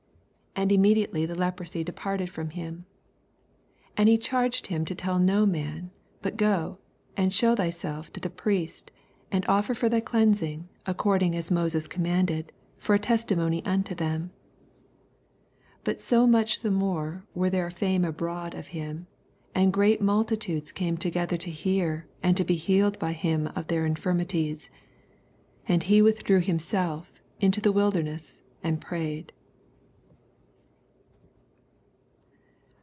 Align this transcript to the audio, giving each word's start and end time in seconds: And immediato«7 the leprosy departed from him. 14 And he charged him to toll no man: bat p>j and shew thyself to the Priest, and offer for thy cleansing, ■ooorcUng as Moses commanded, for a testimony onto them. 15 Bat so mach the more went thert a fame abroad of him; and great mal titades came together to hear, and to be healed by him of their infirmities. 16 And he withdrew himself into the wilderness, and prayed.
And 0.53 0.69
immediato«7 0.69 1.27
the 1.29 1.33
leprosy 1.33 1.81
departed 1.81 2.29
from 2.29 2.49
him. 2.51 2.85
14 3.95 3.95
And 3.97 4.09
he 4.09 4.17
charged 4.17 4.67
him 4.67 4.83
to 4.83 4.93
toll 4.93 5.17
no 5.17 5.45
man: 5.45 5.91
bat 6.21 6.35
p>j 6.35 6.75
and 7.15 7.33
shew 7.33 7.55
thyself 7.55 8.11
to 8.13 8.19
the 8.19 8.29
Priest, 8.29 8.91
and 9.31 9.45
offer 9.47 9.73
for 9.73 9.87
thy 9.87 10.01
cleansing, 10.01 10.67
■ooorcUng 10.85 11.35
as 11.35 11.51
Moses 11.51 11.87
commanded, 11.87 12.51
for 12.77 12.93
a 12.93 12.99
testimony 12.99 13.63
onto 13.65 13.95
them. 13.95 14.31
15 15.85 15.85
Bat 15.85 16.01
so 16.01 16.27
mach 16.27 16.59
the 16.61 16.69
more 16.69 17.23
went 17.33 17.53
thert 17.53 17.71
a 17.71 17.75
fame 17.75 18.03
abroad 18.03 18.53
of 18.53 18.67
him; 18.67 19.07
and 19.55 19.71
great 19.73 20.01
mal 20.01 20.25
titades 20.25 20.73
came 20.73 20.97
together 20.97 21.37
to 21.37 21.49
hear, 21.49 22.07
and 22.21 22.35
to 22.35 22.43
be 22.43 22.55
healed 22.55 22.99
by 22.99 23.13
him 23.13 23.47
of 23.55 23.67
their 23.67 23.85
infirmities. 23.85 24.63
16 24.63 24.73
And 25.69 25.83
he 25.83 26.01
withdrew 26.01 26.41
himself 26.41 27.13
into 27.39 27.61
the 27.61 27.71
wilderness, 27.71 28.41
and 28.61 28.81
prayed. 28.81 29.31